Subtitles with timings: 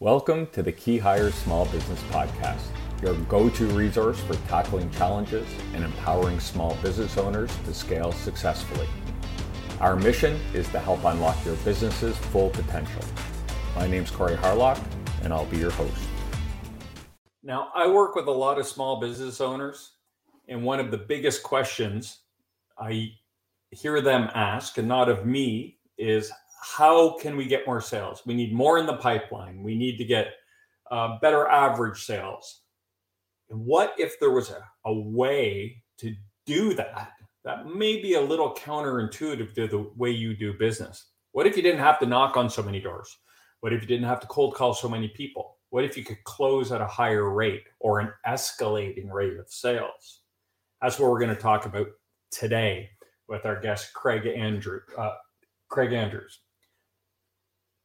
[0.00, 2.62] Welcome to the Key Hire Small Business Podcast,
[3.02, 8.86] your go to resource for tackling challenges and empowering small business owners to scale successfully.
[9.80, 13.02] Our mission is to help unlock your business's full potential.
[13.74, 14.80] My name's Corey Harlock,
[15.24, 16.00] and I'll be your host.
[17.42, 19.94] Now, I work with a lot of small business owners,
[20.46, 22.20] and one of the biggest questions
[22.78, 23.14] I
[23.72, 26.30] hear them ask, and not of me, is
[26.60, 28.22] how can we get more sales?
[28.26, 29.62] We need more in the pipeline.
[29.62, 30.34] We need to get
[30.90, 32.62] uh, better average sales.
[33.48, 36.14] What if there was a, a way to
[36.46, 37.12] do that
[37.44, 41.06] that may be a little counterintuitive to the way you do business?
[41.32, 43.16] What if you didn't have to knock on so many doors?
[43.60, 45.56] What if you didn't have to cold call so many people?
[45.70, 50.22] What if you could close at a higher rate or an escalating rate of sales?
[50.80, 51.88] That's what we're going to talk about
[52.30, 52.90] today
[53.28, 54.80] with our guest Craig Andrew.
[54.96, 55.14] Uh,
[55.68, 56.40] Craig Andrews.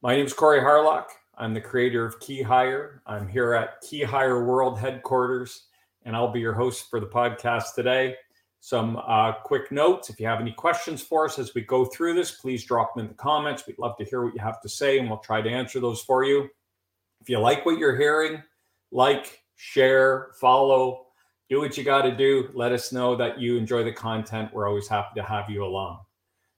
[0.04, 1.06] My name is Corey Harlock.
[1.38, 3.02] I'm the creator of Key Hire.
[3.06, 5.68] I'm here at Key Hire World headquarters,
[6.04, 8.18] and I'll be your host for the podcast today.
[8.60, 10.10] Some uh, quick notes.
[10.10, 13.06] If you have any questions for us as we go through this, please drop them
[13.06, 13.66] in the comments.
[13.66, 16.02] We'd love to hear what you have to say, and we'll try to answer those
[16.02, 16.50] for you.
[17.22, 18.44] If you like what you're hearing,
[18.92, 21.06] like, share, follow,
[21.50, 22.50] do what you got to do.
[22.54, 24.54] Let us know that you enjoy the content.
[24.54, 26.02] We're always happy to have you along.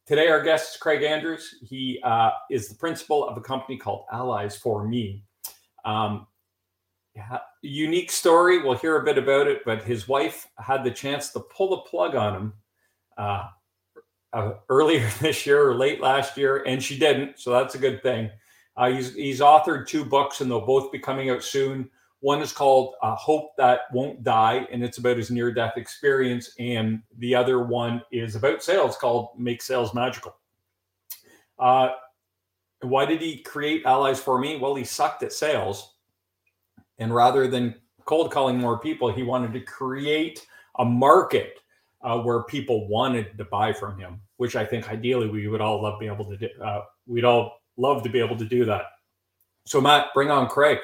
[0.06, 1.56] Today, our guest is Craig Andrews.
[1.64, 5.24] He uh, is the principal of a company called Allies for Me.
[5.84, 6.28] Um,
[7.64, 8.62] unique story.
[8.62, 11.90] We'll hear a bit about it, but his wife had the chance to pull the
[11.90, 12.54] plug on him
[13.18, 13.48] uh,
[14.32, 17.40] uh, earlier this year or late last year, and she didn't.
[17.40, 18.30] So that's a good thing.
[18.78, 21.90] Uh, he's, he's authored two books, and they'll both be coming out soon.
[22.26, 26.56] One is called uh, Hope That Won't Die, and it's about his near death experience.
[26.58, 30.36] And the other one is about sales called Make Sales Magical.
[31.60, 31.90] Uh,
[32.82, 34.58] why did he create Allies for Me?
[34.58, 35.98] Well, he sucked at sales.
[36.98, 40.48] And rather than cold calling more people, he wanted to create
[40.80, 41.60] a market
[42.02, 45.80] uh, where people wanted to buy from him, which I think ideally we would all
[45.80, 46.50] love be able to do.
[46.60, 48.86] Uh, we'd all love to be able to do that.
[49.68, 50.80] So, Matt, bring on Craig.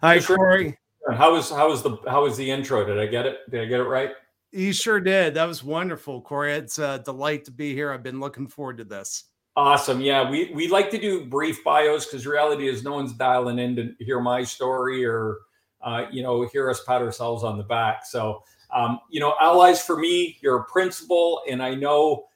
[0.00, 0.18] Hi.
[0.20, 0.78] Corey.
[1.12, 2.84] How was how was the how was the intro?
[2.84, 3.38] Did I get it?
[3.50, 4.12] Did I get it right?
[4.52, 5.34] You sure did.
[5.34, 6.54] That was wonderful, Corey.
[6.54, 7.92] It's a delight to be here.
[7.92, 9.24] I've been looking forward to this.
[9.56, 10.00] Awesome.
[10.00, 13.76] Yeah, we we like to do brief bios because reality is no one's dialing in
[13.76, 15.38] to hear my story or
[15.82, 18.06] uh, you know hear us pat ourselves on the back.
[18.06, 22.26] So um, you know, allies for me, you're a principal, and I know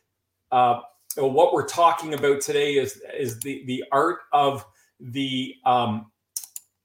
[0.52, 0.80] uh,
[1.16, 4.66] what we're talking about today is is the the art of
[5.00, 6.10] the um,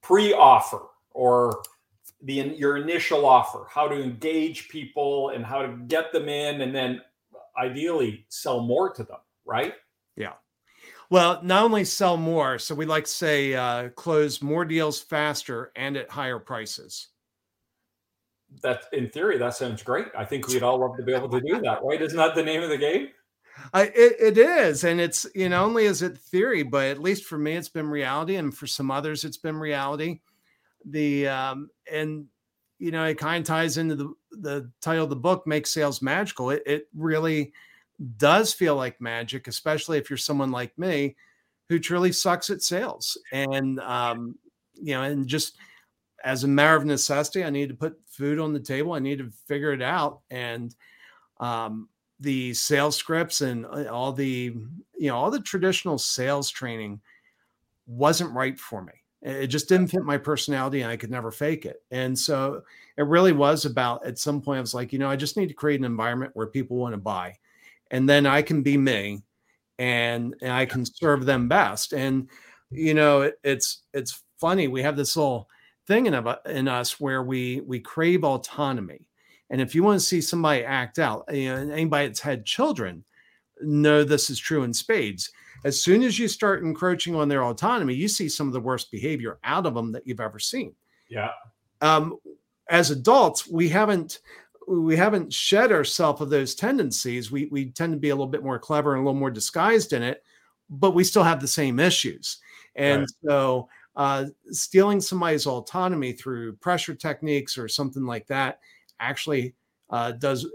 [0.09, 0.81] pre-offer
[1.11, 1.61] or
[2.23, 6.75] the your initial offer, how to engage people and how to get them in, and
[6.75, 6.99] then
[7.55, 9.75] ideally sell more to them, right?
[10.15, 10.33] Yeah.
[11.11, 15.71] Well, not only sell more, so we like to say uh, close more deals faster
[15.75, 17.09] and at higher prices.
[18.63, 20.07] That, in theory, that sounds great.
[20.17, 22.01] I think we'd all love to be able to do that, right?
[22.01, 23.09] Isn't that the name of the game?
[23.73, 27.25] I, it, it is, and it's you know only is it theory, but at least
[27.25, 30.21] for me, it's been reality, and for some others, it's been reality.
[30.85, 32.25] The um, and
[32.79, 36.01] you know it kind of ties into the the title of the book, "Make Sales
[36.01, 37.53] Magical." It, it really
[38.17, 41.15] does feel like magic, especially if you're someone like me
[41.67, 44.35] who truly sucks at sales, and um,
[44.73, 45.57] you know, and just
[46.23, 48.93] as a matter of necessity, I need to put food on the table.
[48.93, 50.73] I need to figure it out, and
[51.39, 54.55] um, the sales scripts and uh, all the
[54.97, 56.99] you know all the traditional sales training
[57.87, 58.93] wasn't right for me.
[59.21, 61.83] It just didn't fit my personality and i could never fake it.
[61.91, 62.63] And so
[62.97, 65.47] it really was about at some point i was like you know i just need
[65.47, 67.35] to create an environment where people want to buy
[67.91, 69.21] and then i can be me
[69.77, 71.93] and, and i can serve them best.
[71.93, 72.29] And
[72.71, 75.49] you know it, it's it's funny we have this little
[75.87, 79.08] thing in, in us where we we crave autonomy
[79.49, 83.03] and if you want to see somebody act out, you know, anybody that's had children
[83.61, 85.31] know this is true in spades.
[85.65, 88.91] As soon as you start encroaching on their autonomy, you see some of the worst
[88.91, 90.73] behavior out of them that you've ever seen.
[91.09, 91.31] Yeah.
[91.81, 92.17] Um,
[92.69, 94.19] as adults, we haven't
[94.67, 97.31] we haven't shed ourselves of those tendencies.
[97.31, 99.93] We we tend to be a little bit more clever and a little more disguised
[99.93, 100.23] in it,
[100.69, 102.37] but we still have the same issues.
[102.75, 103.09] And right.
[103.27, 108.59] so uh, stealing somebody's autonomy through pressure techniques or something like that
[108.99, 109.55] actually
[109.89, 110.47] uh, does,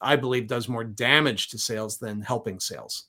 [0.00, 3.06] I believe, does more damage to sales than helping sales.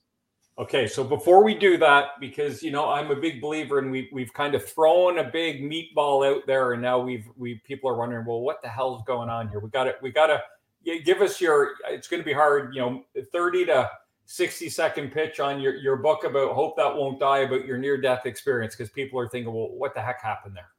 [0.59, 4.07] Okay, so before we do that, because you know I'm a big believer, and we
[4.11, 7.97] we've kind of thrown a big meatball out there, and now we've we people are
[7.97, 9.59] wondering, well, what the hell's going on here?
[9.59, 11.71] We got to we got to give us your.
[11.89, 13.89] It's going to be hard, you know, thirty to
[14.25, 17.99] 60 second pitch on your, your book about Hope That Won't Die about your near
[17.99, 20.69] death experience because people are thinking, well, what the heck happened there?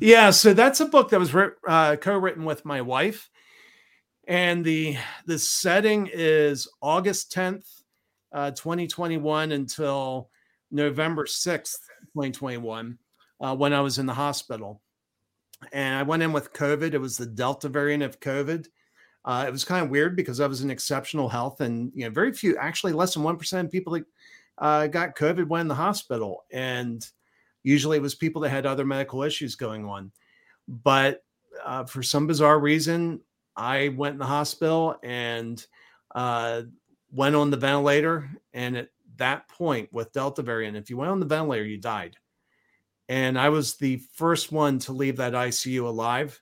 [0.00, 3.30] Yeah, so that's a book that was uh, co-written with my wife,
[4.28, 4.96] and the
[5.26, 7.66] the setting is August 10th,
[8.32, 10.30] uh, 2021 until
[10.70, 11.80] November 6th,
[12.14, 12.98] 2021,
[13.40, 14.80] uh, when I was in the hospital.
[15.72, 16.94] And I went in with COVID.
[16.94, 18.68] It was the Delta variant of COVID.
[19.24, 22.10] Uh, it was kind of weird because I was in exceptional health, and you know,
[22.10, 24.04] very few, actually, less than one percent of people that
[24.58, 27.04] uh, got COVID went in the hospital, and
[27.68, 30.10] usually it was people that had other medical issues going on.
[30.66, 31.22] But
[31.64, 33.20] uh, for some bizarre reason,
[33.56, 35.64] I went in the hospital and
[36.14, 36.62] uh,
[37.12, 38.30] went on the ventilator.
[38.54, 42.16] And at that point, with Delta variant, if you went on the ventilator, you died.
[43.10, 46.40] And I was the first one to leave that ICU alive.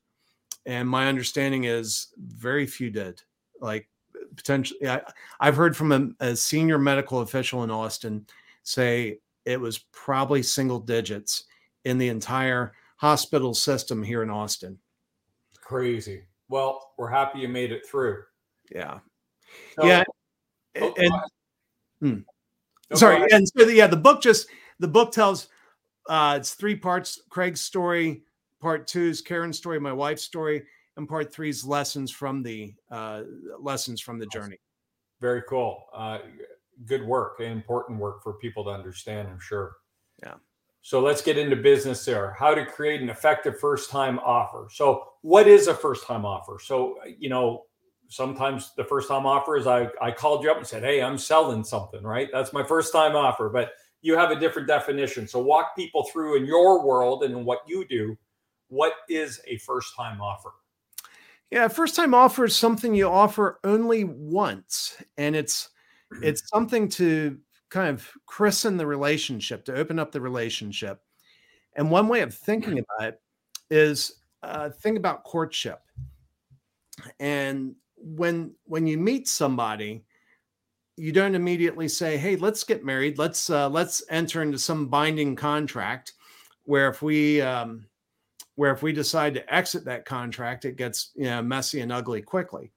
[0.64, 3.20] And my understanding is very few did.
[3.60, 3.88] Like
[4.36, 5.00] potentially, I,
[5.40, 8.26] have heard from a, a senior medical official in Austin
[8.62, 11.44] say it was probably single digits
[11.84, 14.78] in the entire hospital system here in Austin.
[15.60, 16.24] Crazy.
[16.48, 18.22] Well, we're happy you made it through.
[18.74, 18.98] Yeah.
[19.78, 20.04] So, yeah.
[20.80, 21.12] Oh, and,
[22.00, 22.20] hmm.
[22.90, 23.26] no, sorry.
[23.30, 24.48] And so, the, yeah, the book just,
[24.78, 25.48] the book tells,
[26.08, 28.22] uh, it's three parts Craig's story,
[28.60, 30.64] part two is Karen's story, my wife's story,
[30.96, 33.22] and part three is lessons from the, uh,
[33.60, 34.58] lessons from the journey.
[35.20, 35.86] Very cool.
[35.94, 36.18] Uh,
[36.84, 39.76] good work and important work for people to understand, I'm sure.
[40.22, 40.34] Yeah.
[40.82, 42.36] So let's get into business there.
[42.38, 44.68] How to create an effective first time offer.
[44.70, 46.58] So, what is a first time offer?
[46.62, 47.64] So, you know,
[48.08, 51.18] sometimes the first time offer is I, I called you up and said, Hey, I'm
[51.18, 52.28] selling something, right?
[52.32, 55.26] That's my first time offer, but you have a different definition.
[55.26, 58.16] So, walk people through in your world and in what you do.
[58.68, 60.52] What is a first time offer?
[61.50, 65.70] Yeah, first time offer is something you offer only once, and it's
[66.22, 67.38] it's something to
[67.70, 71.00] kind of christen the relationship, to open up the relationship.
[71.76, 73.20] And one way of thinking about it
[73.70, 75.80] is uh, think about courtship.
[77.20, 80.04] And when when you meet somebody,
[80.96, 83.18] you don't immediately say, "Hey, let's get married.
[83.18, 86.12] Let's uh, let's enter into some binding contract."
[86.64, 87.86] Where if we um,
[88.54, 92.22] where if we decide to exit that contract, it gets you know messy and ugly
[92.22, 92.72] quickly.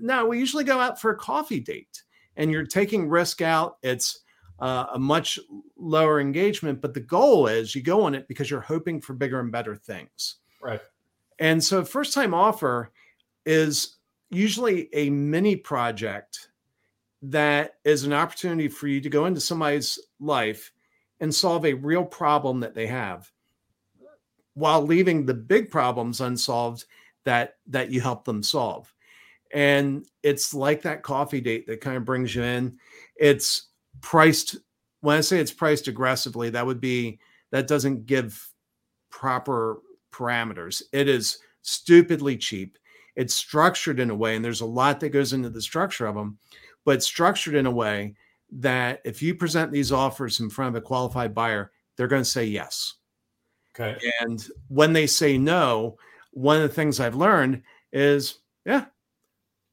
[0.00, 2.02] No, we usually go out for a coffee date
[2.38, 3.76] and you're taking risk out.
[3.82, 4.20] It's
[4.60, 5.38] uh, a much
[5.76, 9.40] lower engagement, but the goal is you go on it because you're hoping for bigger
[9.40, 10.36] and better things.
[10.62, 10.80] Right.
[11.38, 12.90] And so, first time offer
[13.44, 13.96] is
[14.30, 16.48] usually a mini project
[17.22, 20.72] that is an opportunity for you to go into somebody's life
[21.20, 23.30] and solve a real problem that they have
[24.54, 26.84] while leaving the big problems unsolved
[27.24, 28.92] that that you help them solve
[29.52, 32.78] and it's like that coffee date that kind of brings you in.
[33.16, 33.68] It's
[34.00, 34.56] priced
[35.00, 37.18] when i say it's priced aggressively that would be
[37.50, 38.48] that doesn't give
[39.10, 39.80] proper
[40.12, 40.82] parameters.
[40.92, 42.78] It is stupidly cheap.
[43.16, 46.14] It's structured in a way and there's a lot that goes into the structure of
[46.14, 46.38] them
[46.84, 48.14] but structured in a way
[48.50, 52.28] that if you present these offers in front of a qualified buyer they're going to
[52.28, 52.94] say yes.
[53.78, 53.96] Okay.
[54.20, 55.96] And when they say no
[56.32, 57.62] one of the things i've learned
[57.92, 58.84] is yeah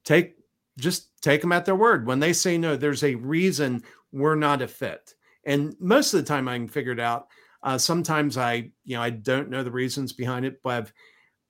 [0.06, 0.36] take
[0.78, 2.06] just take them at their word.
[2.06, 5.13] When they say no, there's a reason we're not a fit.
[5.46, 7.28] And most of the time I can figure it out.
[7.63, 10.94] Uh, sometimes I, you know, I don't know the reasons behind it, but I've,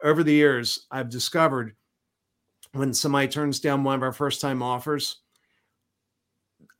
[0.03, 1.75] over the years, I've discovered
[2.73, 5.21] when somebody turns down one of our first time offers,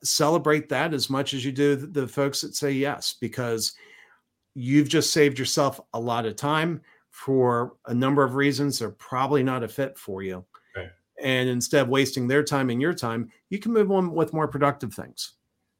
[0.04, 3.74] celebrate that as much as you do the, folks that say yes, because
[4.54, 8.80] you've just saved yourself a lot of time for a number of reasons.
[8.80, 10.46] They're probably not a fit for you
[11.26, 14.48] and instead of wasting their time and your time you can move on with more
[14.48, 15.34] productive things.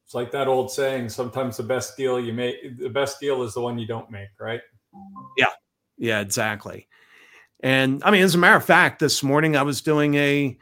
[0.04, 3.54] It's like that old saying sometimes the best deal you make the best deal is
[3.54, 4.60] the one you don't make right?
[5.38, 5.46] Yeah.
[5.96, 6.88] Yeah exactly.
[7.60, 10.58] And i mean as a matter of fact this morning i was doing a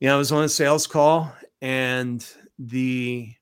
[0.00, 2.26] you know i was on a sales call and
[2.58, 3.32] the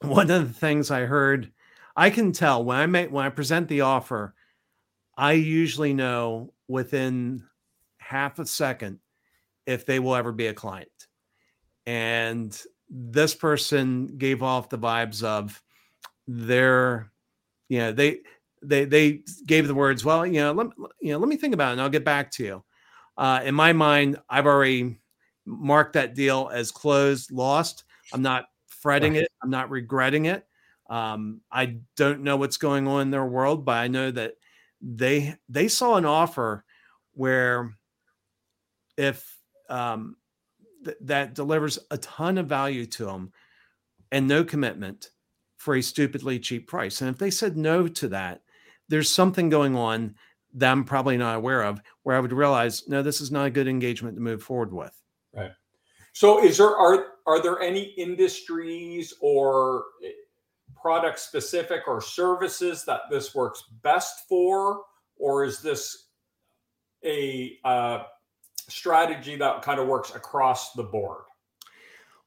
[0.00, 1.52] one of the things i heard
[1.96, 4.34] i can tell when i make when i present the offer
[5.16, 7.42] i usually know within
[7.98, 8.98] half a second
[9.66, 10.88] if they will ever be a client.
[11.86, 12.58] And
[12.88, 15.60] this person gave off the vibes of
[16.26, 17.10] their,
[17.68, 18.20] you know, they
[18.62, 20.68] they they gave the words, well, you know, let
[21.00, 22.64] you know, let me think about it and I'll get back to you.
[23.16, 24.98] Uh, in my mind, I've already
[25.44, 27.84] marked that deal as closed, lost.
[28.12, 29.22] I'm not fretting right.
[29.22, 29.32] it.
[29.42, 30.46] I'm not regretting it.
[30.88, 34.34] Um, I don't know what's going on in their world, but I know that
[34.80, 36.64] they they saw an offer
[37.14, 37.74] where
[38.96, 39.35] if
[39.68, 40.16] um,
[40.84, 43.32] th- that delivers a ton of value to them
[44.12, 45.10] and no commitment
[45.56, 47.00] for a stupidly cheap price.
[47.00, 48.42] And if they said no to that,
[48.88, 50.14] there's something going on
[50.54, 53.50] that I'm probably not aware of where I would realize, no, this is not a
[53.50, 55.02] good engagement to move forward with.
[55.34, 55.50] Right.
[56.12, 60.10] So is there are are there any industries or eh,
[60.80, 64.82] product specific or services that this works best for
[65.18, 66.06] or is this
[67.04, 68.04] a uh,
[68.68, 71.24] strategy that kind of works across the board?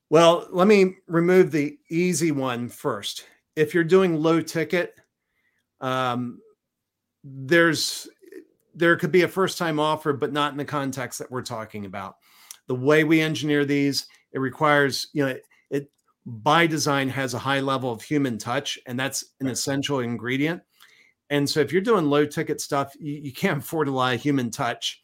[0.09, 3.25] Well, let me remove the easy one first.
[3.55, 4.95] If you're doing low ticket,
[5.81, 6.39] um,
[7.23, 8.07] there's
[8.73, 11.85] there could be a first time offer, but not in the context that we're talking
[11.85, 12.15] about.
[12.67, 15.91] The way we engineer these, it requires, you know, it, it
[16.25, 20.61] by design has a high level of human touch, and that's an essential ingredient.
[21.29, 24.21] And so if you're doing low ticket stuff, you, you can't afford a lot of
[24.21, 25.01] human touch.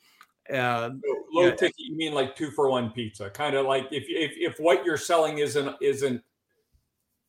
[0.51, 0.91] Uh,
[1.35, 1.55] low yeah.
[1.55, 4.85] ticket, you mean like two for one pizza, kind of like if, if if what
[4.85, 6.21] you're selling isn't isn't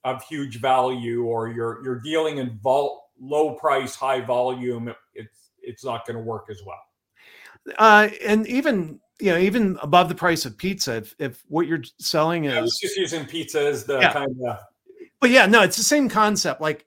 [0.05, 5.85] of huge value, or you're you're dealing in vol- low price, high volume, it's it's
[5.85, 6.81] not going to work as well.
[7.79, 11.83] Uh, and even you know even above the price of pizza, if if what you're
[11.99, 14.13] selling is yeah, just using pizza as the yeah.
[14.13, 14.59] kind of,
[15.21, 16.61] but yeah, no, it's the same concept.
[16.61, 16.87] Like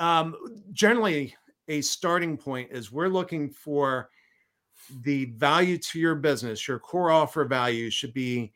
[0.00, 0.34] um,
[0.72, 1.36] generally,
[1.68, 4.10] a starting point is we're looking for
[5.02, 8.52] the value to your business, your core offer value should be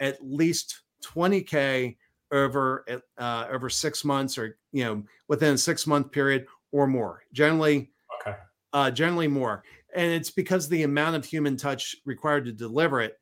[0.00, 1.96] at least 20k
[2.30, 2.84] over
[3.18, 7.22] uh, over six months, or you know within a six month period or more.
[7.32, 8.36] Generally, okay,
[8.72, 9.62] uh, generally more,
[9.94, 13.18] and it's because the amount of human touch required to deliver it.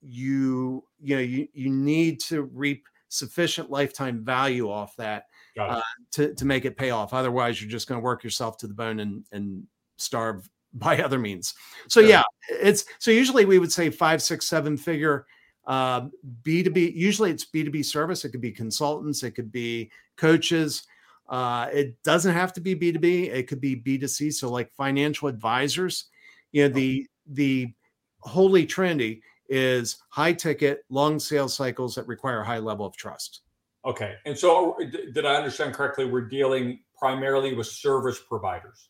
[0.00, 5.24] You you know you you need to reap sufficient lifetime value off that
[5.58, 5.80] uh,
[6.12, 7.12] to to make it pay off.
[7.12, 9.64] Otherwise, you're just going to work yourself to the bone and and
[9.96, 11.54] starve by other means.
[11.88, 15.26] So yeah, it's so usually we would say five, six, seven figure
[15.66, 16.08] uh,
[16.42, 16.94] B2B.
[16.94, 18.24] Usually it's B2B service.
[18.24, 19.22] It could be consultants.
[19.22, 20.84] It could be coaches.
[21.28, 23.32] Uh, it doesn't have to be B2B.
[23.32, 24.32] It could be B2C.
[24.34, 26.06] So like financial advisors,
[26.52, 27.72] you know, the, the
[28.20, 33.40] holy trinity is high ticket, long sales cycles that require a high level of trust.
[33.84, 34.14] Okay.
[34.24, 34.76] And so
[35.12, 36.06] did I understand correctly?
[36.06, 38.88] We're dealing primarily with service providers.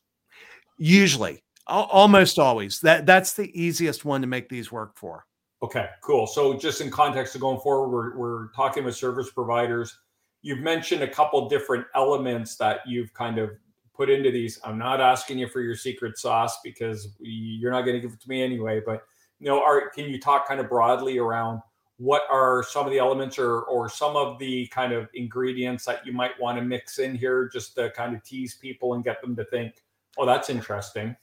[0.78, 2.80] Usually, almost always.
[2.80, 5.26] That that's the easiest one to make these work for.
[5.62, 6.26] Okay, cool.
[6.26, 9.97] So just in context of going forward, we're, we're talking with service providers.
[10.42, 13.50] You've mentioned a couple different elements that you've kind of
[13.94, 14.61] put into these.
[14.62, 18.21] I'm not asking you for your secret sauce because you're not going to give it
[18.21, 18.83] to me anyway.
[18.85, 19.04] But
[19.38, 21.61] you know, are can you talk kind of broadly around
[21.97, 26.04] what are some of the elements or or some of the kind of ingredients that
[26.04, 29.23] you might want to mix in here just to kind of tease people and get
[29.23, 29.83] them to think,
[30.18, 31.16] oh, that's interesting.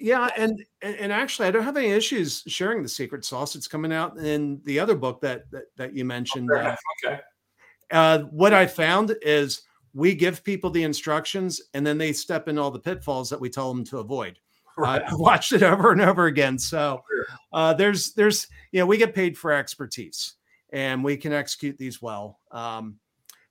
[0.00, 3.56] Yeah, and and actually, I don't have any issues sharing the secret sauce.
[3.56, 6.50] It's coming out in the other book that that, that you mentioned.
[6.52, 6.68] Okay.
[6.68, 7.20] Uh, okay.
[7.90, 9.62] Uh, what I found is
[9.94, 13.50] we give people the instructions, and then they step in all the pitfalls that we
[13.50, 14.38] tell them to avoid.
[14.78, 15.02] Right.
[15.02, 16.56] Uh, I watched it over and over again.
[16.56, 17.02] So
[17.52, 20.34] uh, there's there's you know we get paid for expertise,
[20.72, 22.38] and we can execute these well.
[22.52, 23.00] Um,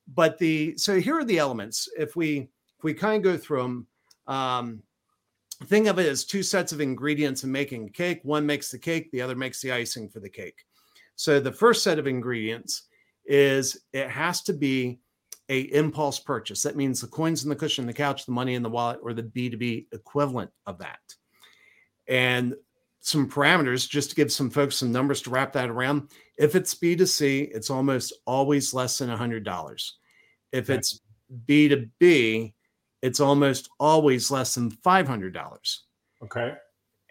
[0.07, 1.89] but the so here are the elements.
[1.97, 3.87] If we if we kind of go through them.
[4.27, 4.83] Um,
[5.65, 8.19] think of it as two sets of ingredients in making a cake.
[8.23, 10.63] One makes the cake, the other makes the icing for the cake.
[11.15, 12.83] So the first set of ingredients
[13.25, 14.99] is it has to be
[15.49, 16.61] a impulse purchase.
[16.63, 19.13] That means the coins in the cushion, the couch, the money in the wallet, or
[19.13, 20.99] the B2B equivalent of that.
[22.07, 22.55] And
[22.99, 26.11] some parameters just to give some folks some numbers to wrap that around.
[26.37, 29.91] If it's B2C, it's almost always less than $100.
[30.51, 30.99] If it's
[31.47, 32.53] B2B,
[33.01, 35.77] it's almost always less than $500.
[36.23, 36.53] Okay.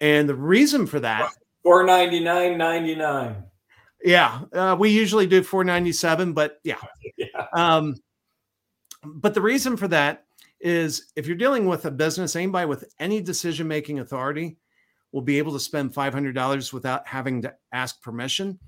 [0.00, 1.32] And the reason for that
[1.66, 3.42] 499.99.
[4.04, 6.76] Yeah, uh, we usually do 497, but yeah.
[7.16, 7.46] yeah.
[7.52, 7.96] Um,
[9.02, 10.24] but the reason for that
[10.60, 14.58] is if you're dealing with a business, anybody with any decision making authority
[15.12, 18.58] will be able to spend $500 without having to ask permission.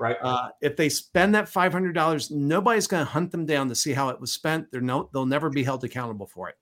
[0.00, 0.16] Right.
[0.22, 4.08] Uh, if they spend that $500, nobody's going to hunt them down to see how
[4.08, 4.70] it was spent.
[4.70, 6.56] They're no, they'll never be held accountable for it.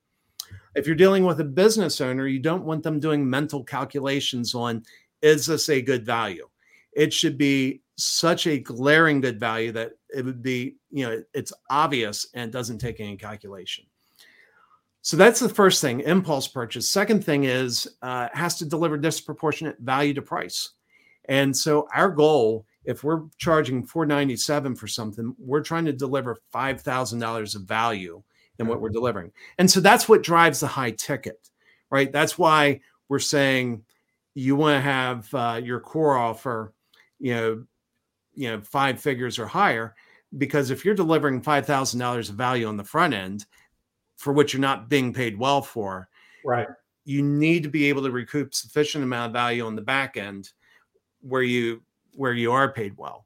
[0.77, 4.85] If you're dealing with a business owner, you don't want them doing mental calculations on
[5.23, 6.47] is this a good value?
[6.93, 11.53] It should be such a glaring good value that it would be, you know, it's
[11.71, 13.87] obvious and doesn't take any calculation.
[15.01, 16.89] So that's the first thing, impulse purchase.
[16.89, 20.73] Second thing is uh, has to deliver disproportionate value to price.
[21.27, 27.55] And so our goal, if we're charging 497 for something, we're trying to deliver $5,000
[27.55, 28.23] of value
[28.59, 29.33] in what we're delivering.
[29.59, 31.51] And so that's what drives the high ticket,
[31.91, 32.11] right?
[32.11, 33.83] That's why we're saying
[34.35, 36.73] you want to have uh, your core offer,
[37.19, 37.65] you know,
[38.37, 39.95] you know five figures or higher
[40.39, 43.47] because if you're delivering $5000 of value on the front end
[44.17, 46.09] for which you're not being paid well for
[46.45, 46.69] right
[47.05, 50.51] you need to be able to recoup sufficient amount of value on the back end
[51.23, 51.83] where you
[52.15, 53.26] where you are paid well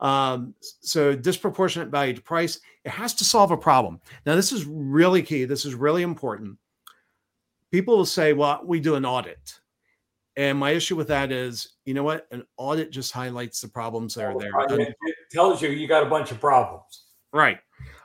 [0.00, 4.64] um, so disproportionate value to price it has to solve a problem now this is
[4.64, 6.56] really key this is really important
[7.70, 9.60] people will say well we do an audit
[10.38, 12.28] and my issue with that is, you know what?
[12.30, 14.52] An audit just highlights the problems that are there.
[14.78, 14.94] It
[15.32, 17.06] tells you you got a bunch of problems.
[17.32, 17.58] Right.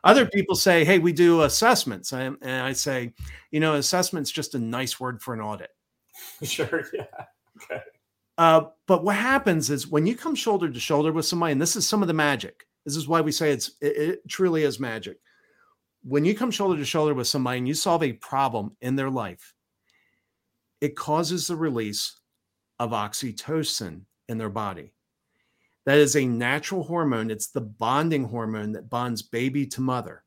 [0.03, 2.11] Other people say, hey, we do assessments.
[2.11, 3.13] And I say,
[3.51, 5.69] you know, assessment's just a nice word for an audit.
[6.43, 6.83] Sure.
[6.91, 7.05] Yeah.
[7.63, 7.83] Okay.
[8.37, 11.75] Uh, but what happens is when you come shoulder to shoulder with somebody, and this
[11.75, 12.65] is some of the magic.
[12.85, 15.17] This is why we say it's it, it truly is magic.
[16.03, 19.09] When you come shoulder to shoulder with somebody and you solve a problem in their
[19.09, 19.53] life,
[20.81, 22.19] it causes the release
[22.79, 24.91] of oxytocin in their body.
[25.85, 27.31] That is a natural hormone.
[27.31, 30.23] It's the bonding hormone that bonds baby to mother.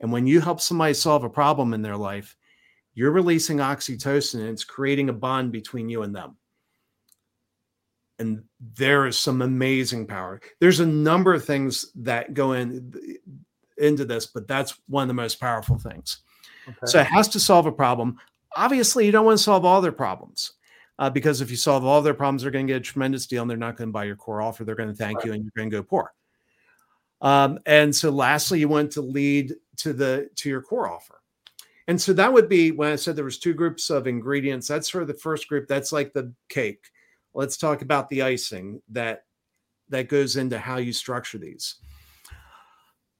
[0.00, 2.36] And when you help somebody solve a problem in their life,
[2.94, 6.36] you're releasing oxytocin and it's creating a bond between you and them.
[8.18, 8.44] And
[8.74, 10.40] there is some amazing power.
[10.60, 12.94] There's a number of things that go in
[13.78, 16.20] into this, but that's one of the most powerful things.
[16.66, 16.76] Okay.
[16.84, 18.18] So it has to solve a problem.
[18.56, 20.52] Obviously, you don't want to solve all their problems
[20.98, 23.42] uh, because if you solve all their problems, they're going to get a tremendous deal
[23.42, 24.64] and they're not going to buy your core offer.
[24.64, 25.26] They're going to thank right.
[25.26, 26.12] you and you're going to go poor.
[27.20, 31.20] Um, and so lastly, you want to lead to the to your core offer.
[31.88, 34.66] And so that would be when I said there was two groups of ingredients.
[34.66, 35.68] That's sort of the first group.
[35.68, 36.90] That's like the cake.
[37.36, 39.24] Let's talk about the icing that
[39.90, 41.76] that goes into how you structure these.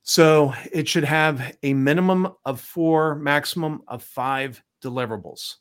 [0.03, 5.57] So it should have a minimum of four, maximum of five deliverables.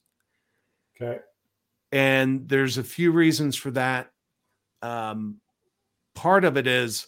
[0.95, 1.19] Okay.
[1.91, 4.11] And there's a few reasons for that.
[4.81, 5.41] Um,
[6.13, 7.07] part of it is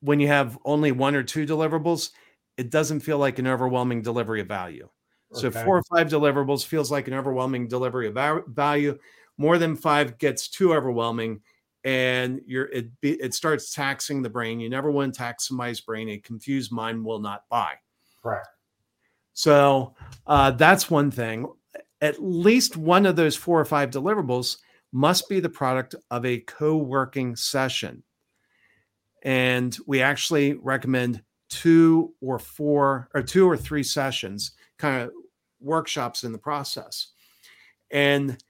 [0.00, 2.10] when you have only one or two deliverables,
[2.58, 4.88] it doesn't feel like an overwhelming delivery of value.
[5.32, 5.40] Okay.
[5.40, 8.98] So four or five deliverables feels like an overwhelming delivery of value.
[9.38, 11.40] More than five gets too overwhelming,
[11.84, 14.60] and you're it it starts taxing the brain.
[14.60, 16.08] You never want to tax somebody's brain.
[16.10, 17.74] A confused mind will not buy.
[18.22, 18.44] Right.
[19.32, 19.94] So
[20.26, 21.46] uh, that's one thing
[22.00, 24.58] at least one of those four or five deliverables
[24.92, 28.02] must be the product of a co working session.
[29.24, 35.10] And we actually recommend two or four or two or three sessions, kind of
[35.60, 37.08] workshops in the process.
[37.90, 38.42] And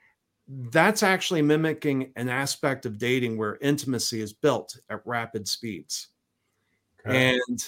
[0.48, 6.08] that's actually mimicking an aspect of dating where intimacy is built at rapid speeds.
[7.06, 7.38] Okay.
[7.48, 7.64] And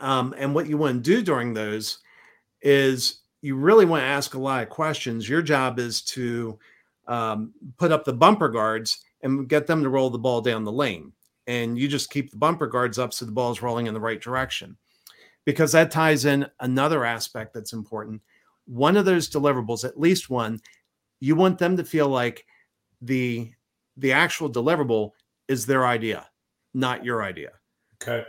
[0.00, 1.98] um, and what you want to do during those
[2.62, 5.28] is you really want to ask a lot of questions.
[5.28, 6.58] Your job is to
[7.06, 10.72] um, put up the bumper guards and get them to roll the ball down the
[10.72, 11.12] lane.
[11.46, 14.00] And you just keep the bumper guards up so the ball is rolling in the
[14.00, 14.76] right direction.
[15.44, 18.22] Because that ties in another aspect that's important.
[18.64, 20.60] One of those deliverables, at least one,
[21.24, 22.44] you want them to feel like
[23.00, 23.50] the
[23.96, 25.12] the actual deliverable
[25.48, 26.28] is their idea,
[26.74, 27.52] not your idea.
[28.02, 28.24] Okay.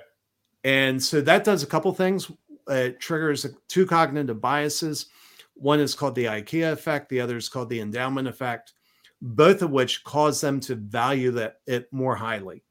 [0.63, 2.31] And so that does a couple things
[2.67, 5.07] it triggers two cognitive biases.
[5.55, 8.73] One is called the IKEA effect, the other is called the endowment effect,
[9.21, 12.63] both of which cause them to value that it more highly.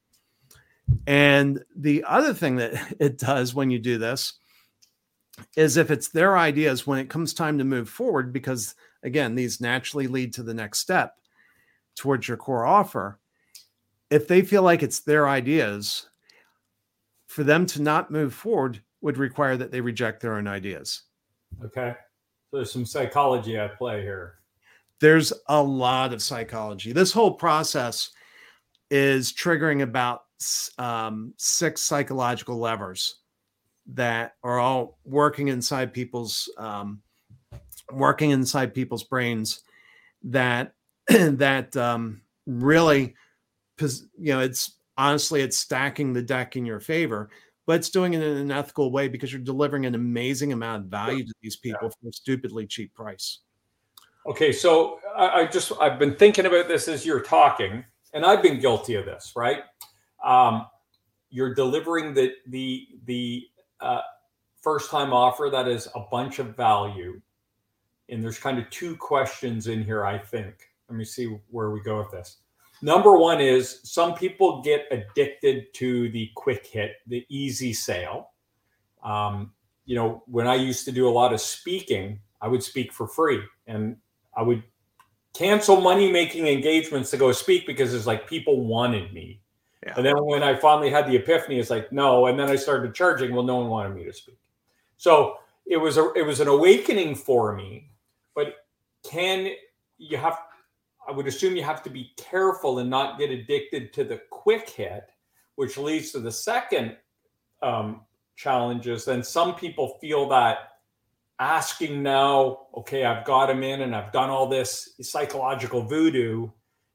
[1.07, 4.35] And the other thing that it does when you do this
[5.57, 9.61] is if it's their ideas when it comes time to move forward, because again, these
[9.61, 11.15] naturally lead to the next step
[11.97, 13.21] towards your core offer.
[14.11, 16.09] If they feel like it's their ideas,
[17.27, 21.03] for them to not move forward, would require that they reject their own ideas.
[21.65, 21.95] Okay.
[22.51, 24.39] So there's some psychology at play here.
[25.01, 26.93] There's a lot of psychology.
[26.93, 28.11] This whole process
[28.91, 30.23] is triggering about
[30.79, 33.17] um, six psychological levers
[33.87, 37.03] that are all working inside people's um,
[37.93, 39.63] working inside people's brains
[40.25, 40.75] that
[41.09, 43.15] that um, really
[43.81, 47.29] you know it's honestly it's stacking the deck in your favor
[47.67, 50.91] but it's doing it in an ethical way because you're delivering an amazing amount of
[50.91, 51.89] value to these people yeah.
[52.01, 53.41] for a stupidly cheap price.
[54.27, 58.43] Okay, so I, I, just I've been thinking about this as you're talking, and I've
[58.43, 59.63] been guilty of this, right?
[60.25, 60.67] Um,
[61.31, 63.45] you're delivering the the the
[63.81, 64.01] uh,
[64.63, 67.21] first time offer that is a bunch of value,
[68.09, 70.05] and there's kind of two questions in here.
[70.05, 70.55] I think.
[70.89, 72.39] Let me see where we go with this.
[72.83, 78.33] Number one is some people get addicted to the quick hit, the easy sale.
[79.03, 79.53] Um,
[79.87, 83.07] you know, when I used to do a lot of speaking, I would speak for
[83.07, 83.97] free and
[84.37, 84.63] I would
[85.33, 89.41] cancel money making engagements to go speak because it's like people wanted me.
[89.85, 89.95] Yeah.
[89.97, 92.27] And then when I finally had the epiphany, it's like, no.
[92.27, 93.35] And then I started charging.
[93.35, 94.39] Well, no one wanted me to speak.
[94.97, 95.37] So
[95.67, 97.91] it was a it was an awakening for me.
[98.35, 98.55] But
[99.05, 99.51] can
[99.99, 100.39] you have
[101.07, 104.69] I would assume you have to be careful and not get addicted to the quick
[104.71, 105.11] hit,
[105.57, 106.97] which leads to the second
[107.63, 108.03] um,
[108.37, 109.05] challenges.
[109.05, 110.59] Then some people feel that
[111.39, 116.49] asking now, okay, I've got him in and I've done all this psychological voodoo.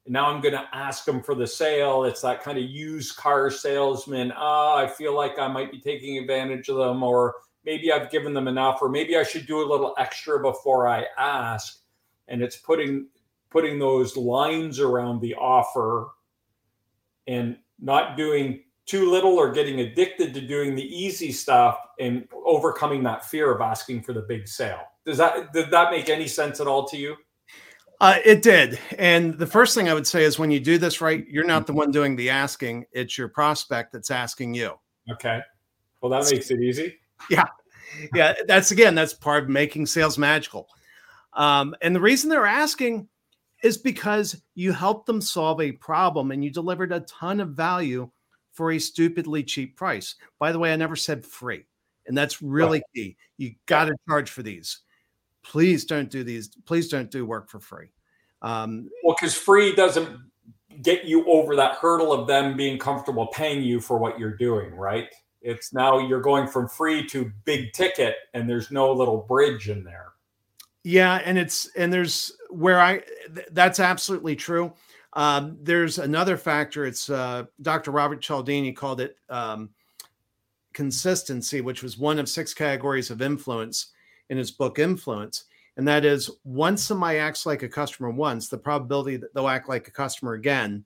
[0.05, 2.05] And now I'm going to ask them for the sale.
[2.05, 4.31] It's that kind of used car salesman.
[4.35, 8.11] Ah, oh, I feel like I might be taking advantage of them, or maybe I've
[8.11, 11.79] given them enough, or maybe I should do a little extra before I ask.
[12.27, 13.07] And it's putting
[13.49, 16.09] putting those lines around the offer
[17.27, 23.03] and not doing too little or getting addicted to doing the easy stuff and overcoming
[23.03, 24.81] that fear of asking for the big sale.
[25.05, 27.15] Does that did that make any sense at all to you?
[28.01, 28.79] Uh, it did.
[28.97, 31.67] And the first thing I would say is when you do this right, you're not
[31.67, 34.73] the one doing the asking, it's your prospect that's asking you.
[35.11, 35.41] Okay.
[36.01, 36.95] Well, that makes it easy.
[37.29, 37.45] Yeah.
[38.13, 38.33] Yeah.
[38.47, 40.67] That's again, that's part of making sales magical.
[41.33, 43.07] Um, and the reason they're asking
[43.63, 48.09] is because you helped them solve a problem and you delivered a ton of value
[48.53, 50.15] for a stupidly cheap price.
[50.39, 51.65] By the way, I never said free.
[52.07, 52.83] And that's really right.
[52.95, 53.17] key.
[53.37, 54.81] You got to charge for these.
[55.43, 56.49] Please don't do these.
[56.65, 57.91] Please don't do work for free.
[58.41, 60.09] Um, well, because free doesn't
[60.81, 64.73] get you over that hurdle of them being comfortable paying you for what you're doing,
[64.73, 65.07] right?
[65.41, 69.83] It's now you're going from free to big ticket, and there's no little bridge in
[69.83, 70.13] there.
[70.83, 72.99] Yeah, and it's and there's where I
[73.33, 74.73] th- that's absolutely true.
[75.13, 76.85] Um, there's another factor.
[76.85, 77.91] It's uh, Dr.
[77.91, 79.69] Robert Cialdini called it um,
[80.73, 83.87] consistency, which was one of six categories of influence
[84.29, 85.45] in his book Influence.
[85.77, 89.69] And that is once somebody acts like a customer once, the probability that they'll act
[89.69, 90.83] like a customer again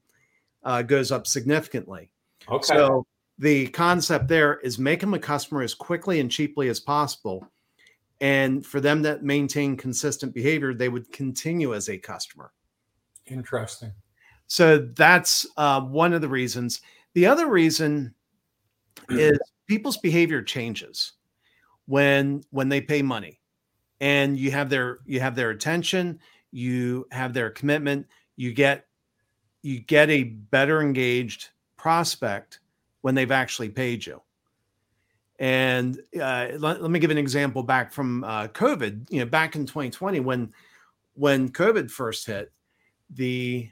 [0.64, 2.10] uh, goes up significantly.
[2.50, 2.64] Okay.
[2.64, 3.06] So
[3.40, 7.48] the concept there is make them a customer as quickly and cheaply as possible
[8.24, 12.54] and for them that maintain consistent behavior, they would continue as a customer.
[13.26, 13.92] Interesting.
[14.48, 16.80] So that's uh, one of the reasons.
[17.16, 18.14] The other reason
[19.10, 21.14] is people's behavior changes
[21.86, 23.42] when when they pay money,
[24.00, 26.20] and you have their you have their attention,
[26.52, 28.86] you have their commitment, you get
[29.64, 32.62] you get a better engaged prospect
[33.04, 34.22] when they've actually paid you.
[35.38, 39.12] And uh, let, let, me give an example back from uh, COVID.
[39.12, 40.54] You know, back in 2020, when
[41.16, 42.52] when COVID first hit,
[43.10, 43.70] the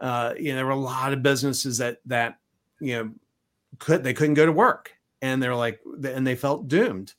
[0.00, 2.38] uh, you know there were a lot of businesses that that
[2.80, 3.10] you know
[3.78, 7.14] could they couldn't go to work, and they're like, and they felt doomed.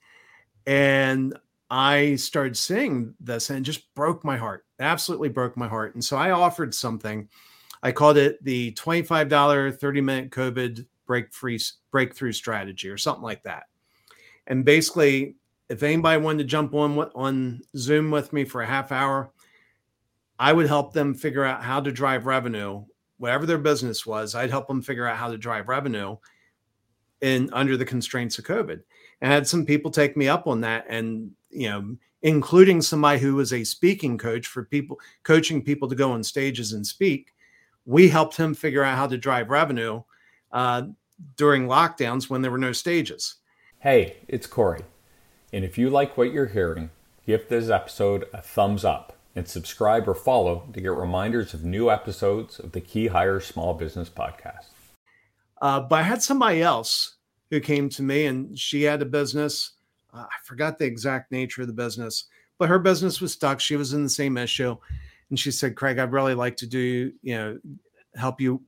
[0.66, 1.38] And
[1.70, 4.66] I started seeing this, and it just broke my heart.
[4.80, 5.96] Absolutely broke my heart.
[5.96, 7.28] And so I offered something.
[7.82, 11.60] I called it the $25 30 minute COVID break free
[11.92, 13.64] breakthrough strategy or something like that.
[14.48, 15.36] And basically,
[15.70, 19.32] if anybody wanted to jump on on Zoom with me for a half hour,
[20.40, 22.84] I would help them figure out how to drive revenue,
[23.18, 24.36] whatever their business was.
[24.36, 26.18] I'd help them figure out how to drive revenue
[27.22, 28.82] in under the constraints of COVID.
[29.22, 33.20] And I had some people take me up on that, and you know, including somebody
[33.20, 37.30] who was a speaking coach for people coaching people to go on stages and speak.
[37.86, 40.02] We helped him figure out how to drive revenue
[40.54, 40.84] uh,
[41.36, 43.36] during lockdowns when there were no stages.
[43.80, 44.84] Hey, it's Corey.
[45.52, 46.92] And if you like what you're hearing,
[47.26, 51.90] give this episode a thumbs up and subscribe or follow to get reminders of new
[51.90, 54.70] episodes of the Key Hire Small Business Podcast.
[55.62, 57.18] Uh, but I had somebody else
[57.50, 59.74] who came to me and she had a business.
[60.14, 62.26] Uh, I forgot the exact nature of the business,
[62.58, 63.60] but her business was stuck.
[63.60, 64.76] She was in the same issue.
[65.30, 67.60] And she said, Craig, I'd really like to do, you know,
[68.16, 68.62] help you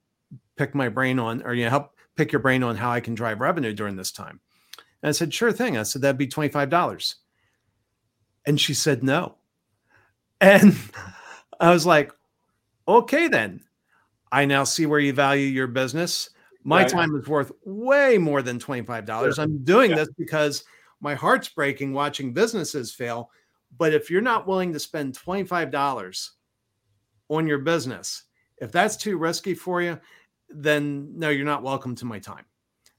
[0.58, 3.16] pick my brain on, or you know, help pick your brain on how I can
[3.16, 4.40] drive revenue during this time.
[5.02, 5.78] And I said, sure thing.
[5.78, 7.16] I said, that'd be $25.
[8.46, 9.36] And she said, no.
[10.42, 10.76] And
[11.62, 12.12] I was like,
[12.88, 13.62] okay, then.
[14.32, 16.30] I now see where you value your business.
[16.64, 16.90] My right.
[16.90, 19.08] time is worth way more than $25.
[19.08, 19.44] Sure.
[19.44, 19.98] I'm doing yeah.
[19.98, 20.66] this because
[21.00, 23.30] my heart's breaking watching businesses fail.
[23.78, 26.30] But if you're not willing to spend $25
[27.30, 28.24] on your business,
[28.58, 30.00] if that's too risky for you,
[30.50, 32.46] then no, you're not welcome to my time.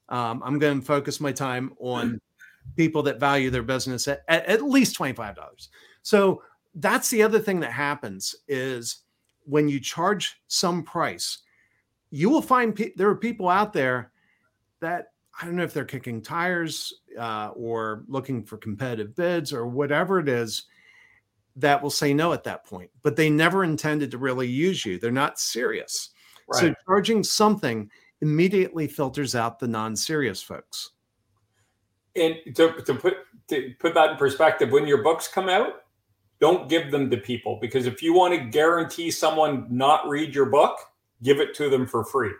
[0.08, 2.20] Um, I'm going to focus my time on
[2.76, 5.68] people that value their business at, at, at least $25.
[6.02, 6.42] So
[6.74, 9.02] that's the other thing that happens is
[9.44, 11.38] when you charge some price,
[12.10, 14.12] you will find pe- there are people out there
[14.80, 15.08] that
[15.40, 20.18] I don't know if they're kicking tires uh, or looking for competitive bids or whatever
[20.18, 20.64] it is
[21.56, 24.98] that will say no at that point, but they never intended to really use you.
[24.98, 26.10] They're not serious.
[26.48, 26.60] Right.
[26.60, 30.92] So charging something immediately filters out the non-serious folks.
[32.14, 33.14] And to, to put
[33.48, 35.82] to put that in perspective, when your books come out,
[36.40, 40.46] don't give them to people because if you want to guarantee someone not read your
[40.46, 40.76] book,
[41.22, 42.32] give it to them for free.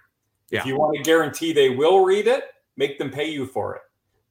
[0.50, 0.60] Yeah.
[0.60, 2.44] If you want to guarantee they will read it,
[2.76, 3.82] make them pay you for it.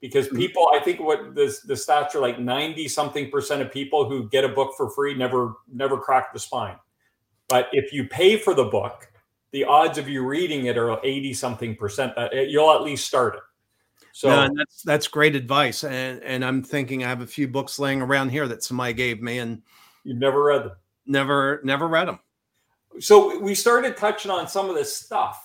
[0.01, 0.37] Because mm-hmm.
[0.37, 4.29] people, I think what the, the stats are like 90 something percent of people who
[4.29, 6.77] get a book for free never never crack the spine.
[7.47, 9.11] But if you pay for the book,
[9.55, 13.07] the odds of you reading it are 80 something percent uh, that you'll at least
[13.07, 13.41] start it.
[14.11, 15.85] So no, that's that's great advice.
[15.85, 19.21] And and I'm thinking I have a few books laying around here that somebody gave
[19.21, 19.61] me and
[20.03, 20.71] you've never read them.
[21.05, 22.19] Never never read them.
[22.99, 25.41] So we started touching on some of this stuff.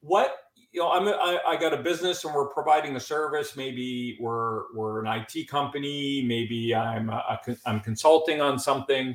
[0.00, 0.34] What
[0.72, 3.54] you know, I'm I, I got a business and we're providing a service.
[3.54, 6.24] Maybe we're we're an IT company.
[6.26, 9.14] Maybe I'm a, a, I'm consulting on something.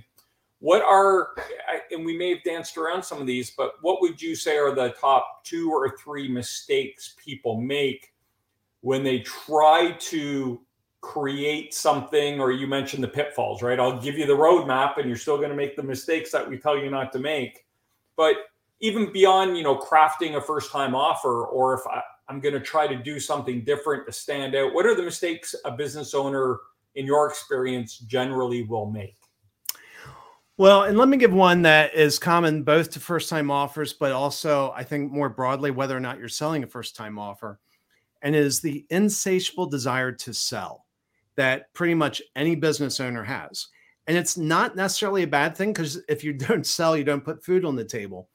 [0.60, 1.30] What are
[1.94, 4.74] and we may have danced around some of these, but what would you say are
[4.74, 8.14] the top two or three mistakes people make
[8.82, 10.60] when they try to
[11.02, 13.80] create something, or you mentioned the pitfalls, right?
[13.80, 16.58] I'll give you the roadmap and you're still going to make the mistakes that we
[16.58, 17.66] tell you not to make.
[18.16, 18.36] But
[18.80, 22.62] even beyond, you know, crafting a first time offer, or if I, I'm going to
[22.62, 26.60] try to do something different to stand out, what are the mistakes a business owner,
[26.96, 29.18] in your experience, generally will make?
[30.58, 34.12] Well, and let me give one that is common both to first time offers, but
[34.12, 37.60] also I think more broadly, whether or not you're selling a first time offer
[38.22, 40.86] and is the insatiable desire to sell
[41.36, 43.68] that pretty much any business owner has.
[44.06, 47.44] And it's not necessarily a bad thing because if you don't sell, you don't put
[47.44, 48.30] food on the table.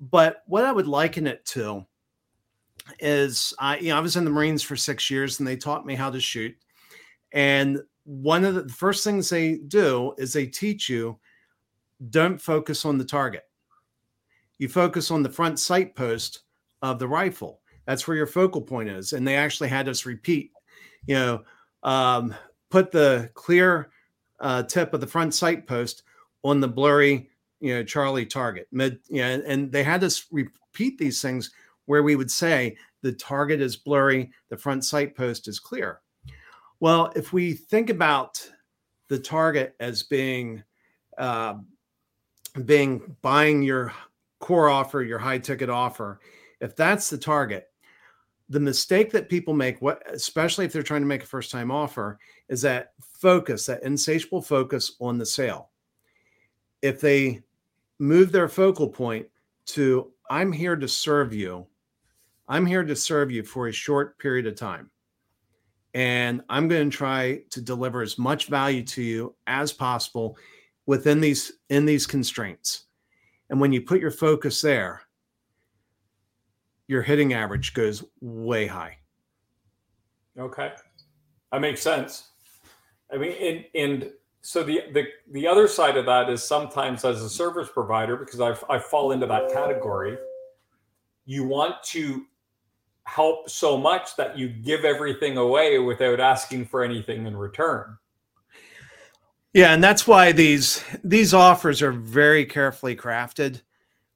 [0.00, 1.84] But what I would liken it to
[3.00, 5.84] is I, you know, I was in the Marines for six years and they taught
[5.84, 6.56] me how to shoot.
[7.32, 11.18] And one of the first things they do is they teach you
[12.10, 13.44] don't focus on the target.
[14.58, 16.40] You focus on the front sight post
[16.82, 17.60] of the rifle.
[17.86, 19.12] That's where your focal point is.
[19.12, 20.52] And they actually had us repeat,
[21.06, 21.42] you know,
[21.82, 22.34] um,
[22.70, 23.90] put the clear
[24.40, 26.02] uh, tip of the front sight post
[26.42, 27.30] on the blurry,
[27.60, 28.68] you know, Charlie target.
[28.72, 31.50] Mid, you know, and they had us repeat these things
[31.86, 36.00] where we would say the target is blurry, the front sight post is clear.
[36.80, 38.50] Well, if we think about
[39.08, 40.62] the target as being
[41.18, 41.54] uh,
[42.64, 43.92] being buying your
[44.38, 46.20] core offer, your high ticket offer,
[46.60, 47.68] if that's the target,
[48.48, 51.70] the mistake that people make what especially if they're trying to make a first time
[51.70, 55.70] offer is that focus that insatiable focus on the sale.
[56.82, 57.42] If they
[57.98, 59.26] move their focal point
[59.66, 61.66] to i'm here to serve you.
[62.46, 64.90] I'm here to serve you for a short period of time.
[65.94, 70.36] And i'm going to try to deliver as much value to you as possible
[70.86, 72.84] within these in these constraints
[73.50, 75.02] and when you put your focus there
[76.86, 78.98] your hitting average goes way high.
[80.38, 80.72] Okay,
[81.52, 82.30] that makes sense.
[83.12, 87.22] I mean, and, and so the, the the other side of that is sometimes as
[87.22, 90.18] a service provider, because I I fall into that category,
[91.24, 92.26] you want to
[93.04, 97.96] help so much that you give everything away without asking for anything in return.
[99.54, 103.62] Yeah, and that's why these these offers are very carefully crafted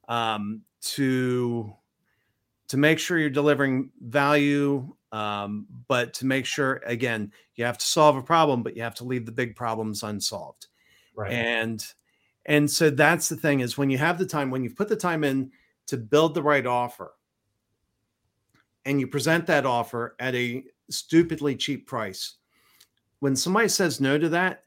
[0.09, 1.73] um, to
[2.67, 7.85] to make sure you're delivering value, um, but to make sure, again, you have to
[7.85, 10.67] solve a problem, but you have to leave the big problems unsolved.
[11.15, 11.31] Right.
[11.31, 11.85] And
[12.45, 14.95] and so that's the thing is when you have the time, when you've put the
[14.97, 15.51] time in
[15.87, 17.13] to build the right offer,
[18.83, 22.35] and you present that offer at a stupidly cheap price,
[23.19, 24.65] when somebody says no to that,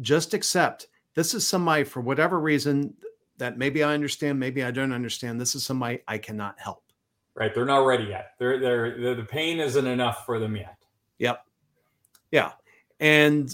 [0.00, 2.94] just accept this is somebody for whatever reason
[3.38, 5.40] that maybe I understand, maybe I don't understand.
[5.40, 6.84] This is somebody I cannot help
[7.40, 7.54] right?
[7.54, 8.34] They're not ready yet.
[8.38, 10.76] They're, they're, they're the pain isn't enough for them yet.
[11.18, 11.44] Yep.
[12.30, 12.52] Yeah.
[13.00, 13.52] And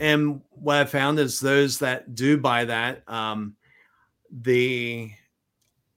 [0.00, 3.56] and what I found is those that do buy that, um,
[4.30, 5.10] the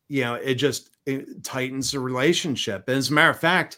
[0.07, 2.88] you know, it just it tightens the relationship.
[2.88, 3.77] And as a matter of fact,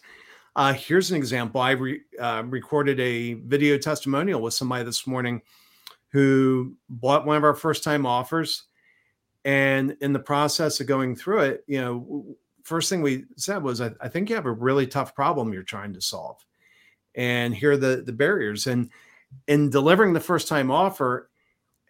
[0.56, 1.62] uh, here's an example.
[1.62, 5.42] I re, uh, recorded a video testimonial with somebody this morning
[6.12, 8.64] who bought one of our first time offers.
[9.46, 12.26] And in the process of going through it, you know,
[12.64, 15.64] first thing we said was, I, I, think you have a really tough problem you're
[15.64, 16.46] trying to solve.
[17.16, 18.68] And here are the, the barriers.
[18.68, 18.90] And
[19.48, 21.30] in delivering the first time offer,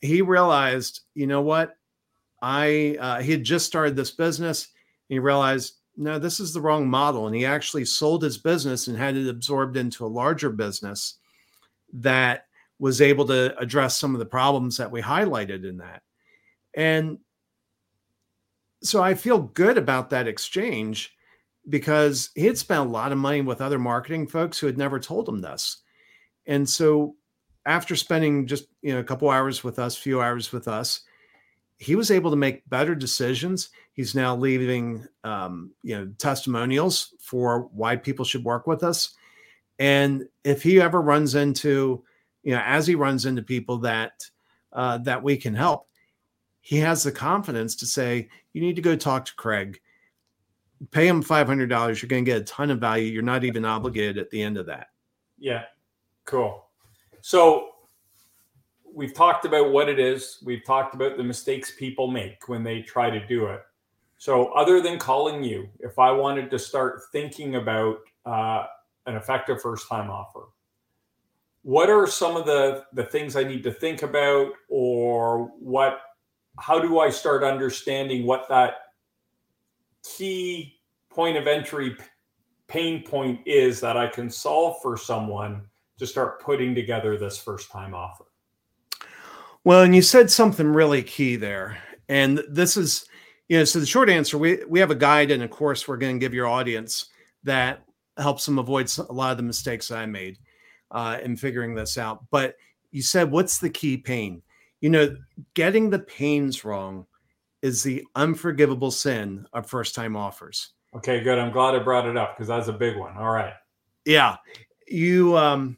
[0.01, 1.75] he realized, you know what?
[2.41, 4.69] I uh, he had just started this business.
[5.09, 7.27] and he realized, no, this is the wrong model.
[7.27, 11.15] And he actually sold his business and had it absorbed into a larger business
[11.93, 12.45] that
[12.79, 16.01] was able to address some of the problems that we highlighted in that.
[16.73, 17.19] And
[18.81, 21.13] so I feel good about that exchange
[21.67, 24.99] because he had spent a lot of money with other marketing folks who had never
[24.99, 25.77] told him this.
[26.47, 27.15] And so
[27.65, 31.01] after spending just you know a couple hours with us, few hours with us,
[31.77, 33.69] he was able to make better decisions.
[33.93, 39.15] He's now leaving um, you know testimonials for why people should work with us.
[39.77, 42.03] And if he ever runs into,
[42.43, 44.11] you know, as he runs into people that
[44.73, 45.87] uh, that we can help,
[46.61, 49.79] he has the confidence to say, "You need to go talk to Craig.
[50.91, 52.01] Pay him five hundred dollars.
[52.01, 53.11] You're going to get a ton of value.
[53.11, 54.87] You're not even obligated at the end of that."
[55.37, 55.63] Yeah,
[56.25, 56.65] cool.
[57.21, 57.69] So
[58.93, 60.41] we've talked about what it is.
[60.45, 63.61] We've talked about the mistakes people make when they try to do it.
[64.17, 68.65] So, other than calling you, if I wanted to start thinking about uh,
[69.05, 70.47] an effective first time offer,
[71.69, 75.99] what are some of the the things I need to think about, or what?
[76.57, 78.73] How do I start understanding what that
[80.03, 80.79] key
[81.11, 81.95] point of entry
[82.67, 85.61] pain point is that I can solve for someone
[85.99, 88.25] to start putting together this first time offer?
[89.63, 91.77] Well, and you said something really key there.
[92.07, 93.05] And this is,
[93.47, 95.97] you know, so the short answer we, we have a guide and a course we're
[95.97, 97.11] going to give your audience
[97.43, 97.83] that
[98.17, 100.39] helps them avoid a lot of the mistakes I made
[100.91, 102.25] uh, in figuring this out.
[102.31, 102.55] But
[102.91, 104.41] you said, what's the key pain?
[104.81, 105.15] You know,
[105.53, 107.05] getting the pains wrong
[107.61, 110.71] is the unforgivable sin of first time offers.
[110.95, 111.37] Okay, good.
[111.37, 113.15] I'm glad I brought it up because that's a big one.
[113.17, 113.53] All right.
[114.05, 114.37] Yeah.
[114.87, 115.77] You, um,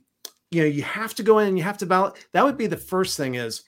[0.51, 2.19] you know, you have to go in and you have to balance.
[2.33, 3.63] That would be the first thing is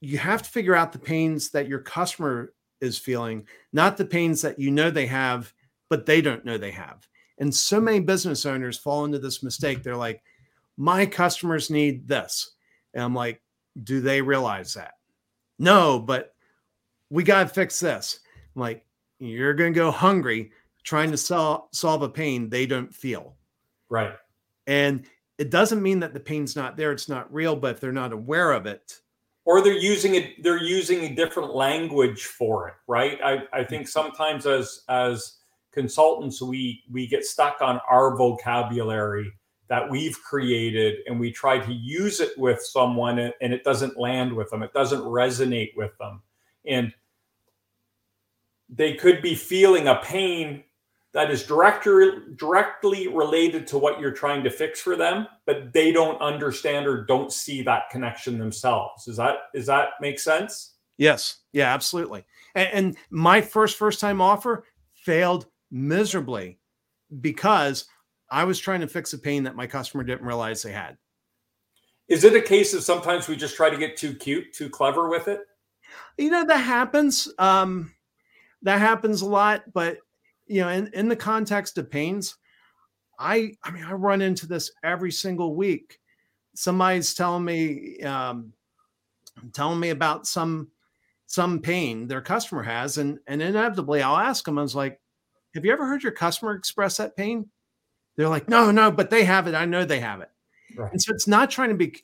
[0.00, 4.40] you have to figure out the pains that your customer is feeling, not the pains
[4.42, 5.52] that you know they have,
[5.90, 7.06] but they don't know they have.
[7.38, 9.82] And so many business owners fall into this mistake.
[9.82, 10.22] They're like,
[10.80, 12.52] my customers need this.
[12.94, 13.42] And I'm like,
[13.84, 14.94] do they realize that?
[15.58, 16.32] No, but
[17.10, 18.20] we got to fix this.
[18.56, 18.86] I'm like,
[19.18, 23.36] you're going to go hungry trying to solve solve a pain they don't feel.
[23.90, 24.14] Right.
[24.66, 27.92] And it doesn't mean that the pain's not there, it's not real, but if they're
[27.92, 29.00] not aware of it,
[29.44, 33.82] or they're using it they're using a different language for it right i, I think
[33.82, 33.88] mm-hmm.
[33.88, 35.38] sometimes as as
[35.72, 39.32] consultants we we get stuck on our vocabulary
[39.70, 44.32] that we've created and we try to use it with someone and it doesn't land
[44.32, 44.64] with them.
[44.64, 46.20] It doesn't resonate with them.
[46.66, 46.92] And
[48.68, 50.64] they could be feeling a pain
[51.12, 55.90] that is directly directly related to what you're trying to fix for them but they
[55.90, 59.08] don't understand or don't see that connection themselves.
[59.08, 60.74] Is that is that make sense?
[60.98, 61.38] Yes.
[61.52, 62.24] Yeah absolutely.
[62.56, 66.58] And, and my first first time offer failed miserably
[67.20, 67.86] because
[68.30, 70.96] i was trying to fix a pain that my customer didn't realize they had
[72.08, 75.08] is it a case of sometimes we just try to get too cute too clever
[75.08, 75.40] with it
[76.18, 77.92] you know that happens um
[78.62, 79.98] that happens a lot but
[80.50, 82.36] you know, in, in the context of pains,
[83.20, 86.00] I I mean, I run into this every single week.
[86.56, 88.52] Somebody's telling me, um,
[89.52, 90.72] telling me about some
[91.26, 94.58] some pain their customer has, and and inevitably I'll ask them.
[94.58, 95.00] I was like,
[95.54, 97.48] "Have you ever heard your customer express that pain?"
[98.20, 99.54] They're like, "No, no, but they have it.
[99.54, 100.30] I know they have it."
[100.76, 100.92] Right.
[100.92, 101.98] And so it's not trying to be.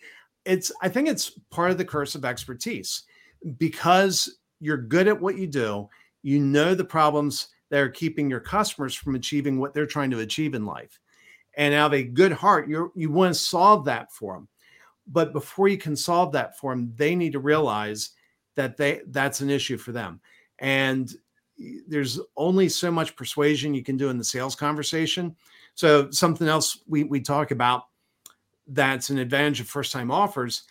[0.46, 3.02] It's I think it's part of the curse of expertise
[3.59, 5.90] because you're good at what you do.
[6.22, 10.20] You know the problems that are keeping your customers from achieving what they're trying to
[10.20, 10.98] achieve in life.
[11.59, 14.48] And have a good heart, you you want to solve that for them.
[15.07, 18.12] But before you can solve that for them, they need to realize
[18.55, 20.22] that they that's an issue for them.
[20.61, 21.14] And
[21.87, 25.37] there's only so much persuasion you can do in the sales conversation.
[25.76, 27.84] So something else we we talk about
[28.66, 30.64] that's an advantage of first time offers.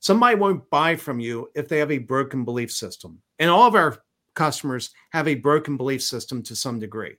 [0.00, 3.22] Somebody won't buy from you if they have a broken belief system.
[3.38, 3.98] And all of our
[4.34, 7.16] customers have a broken belief system to some degree.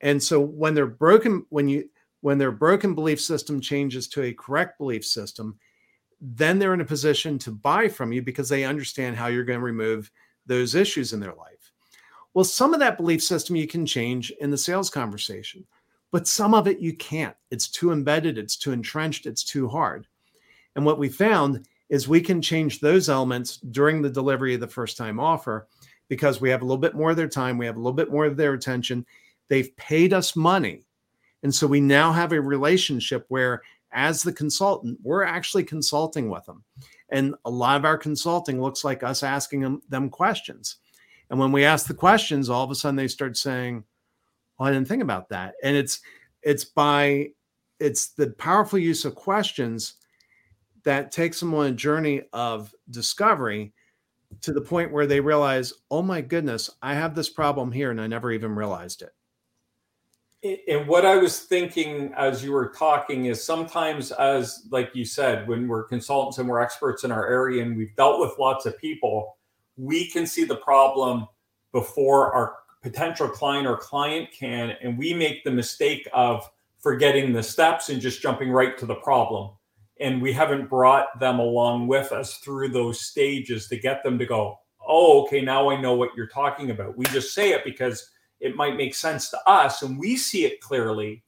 [0.00, 1.88] And so when they're broken, when you
[2.20, 5.58] when their broken belief system changes to a correct belief system,
[6.20, 9.58] then they're in a position to buy from you because they understand how you're going
[9.58, 10.10] to remove
[10.46, 11.72] those issues in their life.
[12.34, 15.66] Well, some of that belief system you can change in the sales conversation,
[16.12, 17.34] but some of it you can't.
[17.50, 20.06] It's too embedded, it's too entrenched, it's too hard.
[20.76, 24.68] And what we found is we can change those elements during the delivery of the
[24.68, 25.66] first time offer
[26.08, 28.10] because we have a little bit more of their time, we have a little bit
[28.10, 29.04] more of their attention.
[29.48, 30.84] They've paid us money.
[31.42, 36.44] And so we now have a relationship where, as the consultant, we're actually consulting with
[36.46, 36.62] them.
[37.08, 40.76] And a lot of our consulting looks like us asking them, questions.
[41.30, 43.84] And when we ask the questions, all of a sudden they start saying,
[44.58, 45.54] well, I didn't think about that.
[45.62, 46.00] And it's
[46.42, 47.28] it's by
[47.78, 49.94] it's the powerful use of questions
[50.84, 53.72] that takes them on a journey of discovery
[54.40, 58.00] to the point where they realize, oh my goodness, I have this problem here and
[58.00, 59.12] I never even realized it.
[60.68, 65.46] and what I was thinking as you were talking is sometimes, as like you said,
[65.46, 68.78] when we're consultants and we're experts in our area and we've dealt with lots of
[68.78, 69.36] people,
[69.76, 71.26] we can see the problem
[71.72, 74.70] before our potential client or client can.
[74.82, 76.48] And we make the mistake of
[76.80, 79.50] forgetting the steps and just jumping right to the problem.
[80.00, 84.26] And we haven't brought them along with us through those stages to get them to
[84.26, 86.96] go, oh, okay, now I know what you're talking about.
[86.96, 88.10] We just say it because
[88.40, 91.22] it might make sense to us and we see it clearly,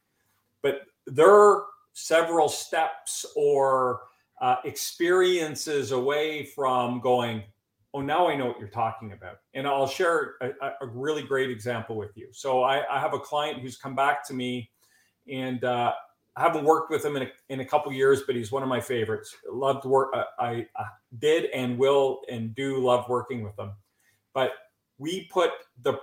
[0.60, 4.00] but there are several steps or
[4.40, 7.44] uh, experiences away from going,
[7.94, 9.38] oh, now I know what you're talking about.
[9.54, 10.50] And I'll share a,
[10.82, 12.28] a really great example with you.
[12.32, 14.68] So I, I, have a client who's come back to me
[15.30, 15.92] and uh,
[16.36, 18.68] I haven't worked with him in a, in a couple years, but he's one of
[18.68, 19.36] my favorites.
[19.48, 20.10] Loved work.
[20.12, 20.84] Uh, I, I
[21.20, 23.72] did and will and do love working with him.
[24.34, 24.50] But
[24.98, 25.50] we put
[25.82, 25.98] the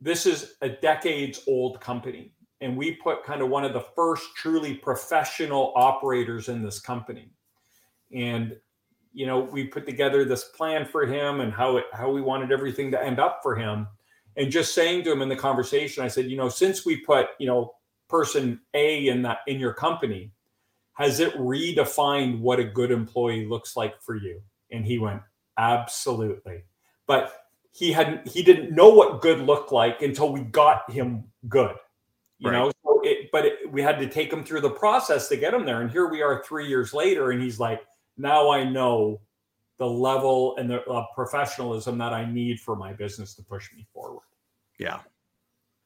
[0.00, 4.24] this is a decades old company and we put kind of one of the first
[4.36, 7.32] truly professional operators in this company
[8.14, 8.56] and
[9.12, 12.52] you know we put together this plan for him and how it how we wanted
[12.52, 13.86] everything to end up for him.
[14.36, 17.26] And just saying to him in the conversation i said you know since we put
[17.40, 17.74] you know
[18.08, 20.32] person a in that in your company
[20.98, 24.42] has it redefined what a good employee looks like for you?
[24.72, 25.22] And he went
[25.56, 26.64] absolutely.
[27.06, 27.32] But
[27.70, 31.76] he hadn't he didn't know what good looked like until we got him good
[32.38, 32.56] you right.
[32.56, 35.54] know so it, but it, we had to take him through the process to get
[35.54, 35.82] him there.
[35.82, 37.80] And here we are three years later and he's like
[38.18, 39.20] now i know
[39.78, 43.86] the level and the uh, professionalism that i need for my business to push me
[43.92, 44.26] forward
[44.78, 45.00] yeah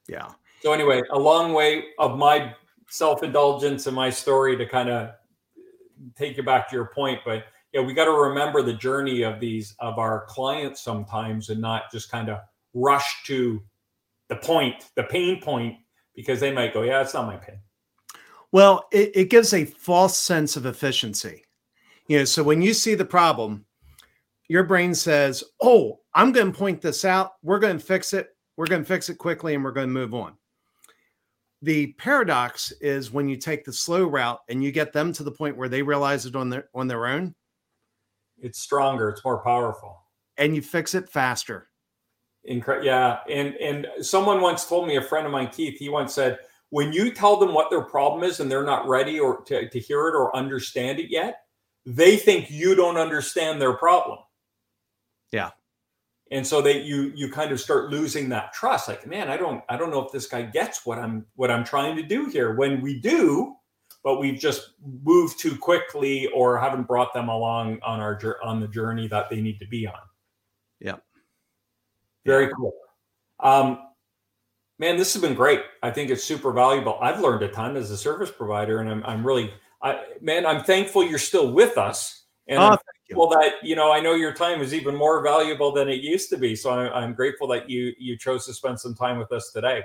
[0.09, 0.29] yeah
[0.61, 2.55] so anyway a long way of my
[2.89, 5.11] self-indulgence and my story to kind of
[6.17, 9.41] take you back to your point but yeah, we got to remember the journey of
[9.41, 12.41] these of our clients sometimes and not just kind of
[12.75, 13.63] rush to
[14.29, 15.77] the point, the pain point,
[16.15, 17.59] because they might go, yeah, it's not my pain.
[18.51, 21.45] Well, it, it gives a false sense of efficiency.
[22.13, 23.65] You know, so when you see the problem,
[24.47, 27.33] your brain says, Oh, I'm going to point this out.
[27.43, 28.29] We're going to fix it.
[28.59, 30.35] We're going to fix it quickly and we're going to move on.
[31.63, 35.33] The paradox is when you take the slow route and you get them to the
[35.33, 37.35] point where they realize it on their on their own,
[38.37, 39.99] it's stronger, it's more powerful,
[40.37, 41.71] and you fix it faster.
[42.47, 46.13] Incre- yeah, and and someone once told me, a friend of mine, Keith, he once
[46.13, 49.67] said, when you tell them what their problem is and they're not ready or to,
[49.67, 51.37] to hear it or understand it yet,
[51.85, 54.19] they think you don't understand their problem.
[55.33, 55.51] Yeah.
[56.31, 58.89] And so they you you kind of start losing that trust.
[58.89, 61.65] Like, man, I don't I don't know if this guy gets what I'm what I'm
[61.65, 62.55] trying to do here.
[62.55, 63.55] When we do,
[64.03, 64.71] but we've just
[65.05, 69.41] moved too quickly or haven't brought them along on our on the journey that they
[69.41, 70.01] need to be on.
[70.81, 70.97] Yeah.
[72.25, 72.73] Very cool.
[73.41, 73.79] Um,
[74.79, 75.63] man, this has been great.
[75.83, 76.99] I think it's super valuable.
[77.01, 79.53] I've learned a ton as a service provider, and I'm, I'm really,
[79.83, 82.25] I, man, I'm thankful you're still with us.
[82.49, 82.77] And oh,
[83.09, 86.31] thankful that, you know, I know your time is even more valuable than it used
[86.31, 86.55] to be.
[86.57, 89.83] So I'm, I'm grateful that you, you chose to spend some time with us today.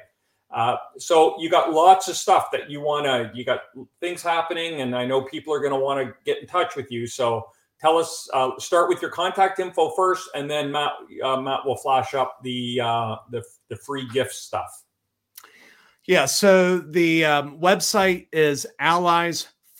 [0.50, 3.64] Uh, so you got lots of stuff that you want to, you got
[4.00, 6.89] things happening, and I know people are going to want to get in touch with
[6.89, 7.06] you.
[7.06, 7.45] So
[7.82, 11.76] tell us, uh, start with your contact info first, and then Matt, uh, Matt will
[11.76, 14.86] flash up the, uh, the, the free gift stuff.
[16.06, 16.26] Yeah.
[16.26, 18.66] So the um, website is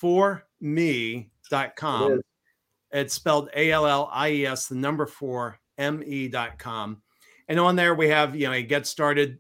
[0.02, 2.12] allies4me.com.
[2.12, 2.26] It
[2.92, 7.02] it's spelled A L L I E S, the number four, M E.com.
[7.50, 9.40] And on there, we have, you know, a get started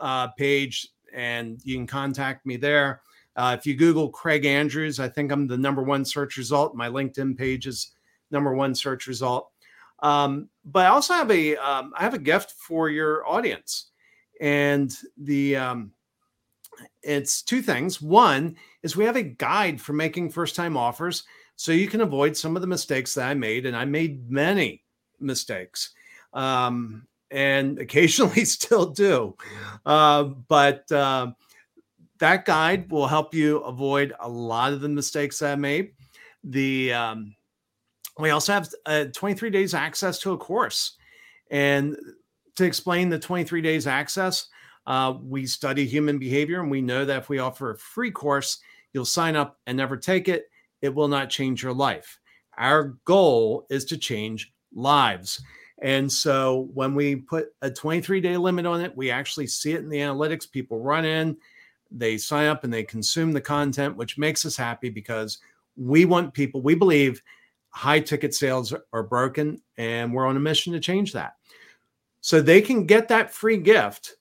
[0.00, 3.02] uh, page and you can contact me there.
[3.36, 6.74] Uh, if you Google Craig Andrews, I think I'm the number one search result.
[6.74, 7.92] My LinkedIn page is
[8.30, 9.50] number one search result.
[10.00, 13.90] Um, but I also have a um, I have a gift for your audience,
[14.40, 15.92] and the um,
[17.02, 18.00] it's two things.
[18.00, 21.24] One is we have a guide for making first time offers,
[21.56, 24.84] so you can avoid some of the mistakes that I made, and I made many
[25.20, 25.90] mistakes.
[26.32, 29.36] Um, and occasionally still do.
[29.84, 31.32] Uh, but uh,
[32.18, 35.92] that guide will help you avoid a lot of the mistakes that I made.
[36.44, 37.34] The um,
[38.18, 40.96] we also have uh, 23 days access to a course,
[41.50, 41.96] and
[42.56, 44.48] to explain the 23 days access,
[44.86, 48.58] uh, we study human behavior, and we know that if we offer a free course,
[48.92, 50.50] you'll sign up and never take it.
[50.80, 52.18] It will not change your life.
[52.58, 55.42] Our goal is to change lives.
[55.80, 59.80] And so when we put a 23 day limit on it, we actually see it
[59.80, 60.50] in the analytics.
[60.50, 61.36] People run in,
[61.90, 65.38] they sign up, and they consume the content, which makes us happy because
[65.76, 67.22] we want people, we believe
[67.70, 71.34] high ticket sales are broken, and we're on a mission to change that.
[72.20, 74.16] So they can get that free gift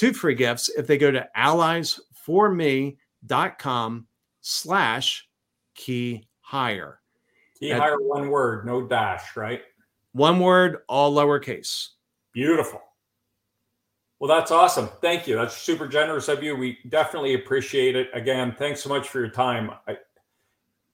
[0.00, 4.06] two free gifts if they go to allies4me.com
[4.40, 5.28] slash
[5.74, 7.02] key hire.
[7.58, 9.60] Key hire one word, no dash, right?
[10.12, 11.88] One word, all lowercase.
[12.32, 12.80] Beautiful.
[14.18, 14.88] Well, that's awesome.
[15.02, 15.36] Thank you.
[15.36, 16.56] That's super generous of you.
[16.56, 18.08] We definitely appreciate it.
[18.14, 19.70] Again, thanks so much for your time.
[19.86, 19.98] I,